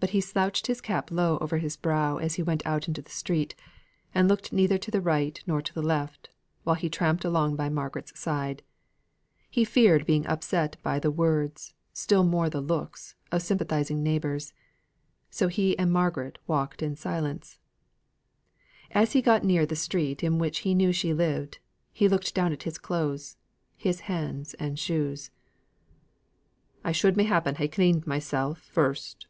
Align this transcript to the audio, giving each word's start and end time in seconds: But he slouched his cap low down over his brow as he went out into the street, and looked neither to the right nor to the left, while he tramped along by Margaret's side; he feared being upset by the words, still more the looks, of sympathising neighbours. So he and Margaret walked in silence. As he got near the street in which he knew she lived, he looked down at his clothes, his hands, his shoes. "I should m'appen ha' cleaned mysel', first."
But 0.00 0.10
he 0.10 0.20
slouched 0.20 0.68
his 0.68 0.80
cap 0.80 1.10
low 1.10 1.32
down 1.38 1.42
over 1.42 1.58
his 1.58 1.76
brow 1.76 2.18
as 2.18 2.36
he 2.36 2.42
went 2.44 2.64
out 2.64 2.86
into 2.86 3.02
the 3.02 3.10
street, 3.10 3.56
and 4.14 4.28
looked 4.28 4.52
neither 4.52 4.78
to 4.78 4.92
the 4.92 5.00
right 5.00 5.42
nor 5.44 5.60
to 5.60 5.74
the 5.74 5.82
left, 5.82 6.30
while 6.62 6.76
he 6.76 6.88
tramped 6.88 7.24
along 7.24 7.56
by 7.56 7.68
Margaret's 7.68 8.16
side; 8.16 8.62
he 9.50 9.64
feared 9.64 10.06
being 10.06 10.24
upset 10.28 10.76
by 10.84 11.00
the 11.00 11.10
words, 11.10 11.74
still 11.92 12.22
more 12.22 12.48
the 12.48 12.60
looks, 12.60 13.16
of 13.32 13.42
sympathising 13.42 14.00
neighbours. 14.00 14.52
So 15.30 15.48
he 15.48 15.76
and 15.76 15.90
Margaret 15.92 16.38
walked 16.46 16.80
in 16.80 16.94
silence. 16.94 17.58
As 18.92 19.14
he 19.14 19.20
got 19.20 19.42
near 19.42 19.66
the 19.66 19.74
street 19.74 20.22
in 20.22 20.38
which 20.38 20.60
he 20.60 20.74
knew 20.76 20.92
she 20.92 21.12
lived, 21.12 21.58
he 21.92 22.06
looked 22.06 22.36
down 22.36 22.52
at 22.52 22.62
his 22.62 22.78
clothes, 22.78 23.36
his 23.76 23.98
hands, 24.02 24.54
his 24.60 24.78
shoes. 24.78 25.32
"I 26.84 26.92
should 26.92 27.16
m'appen 27.16 27.56
ha' 27.56 27.68
cleaned 27.68 28.06
mysel', 28.06 28.54
first." 28.54 29.24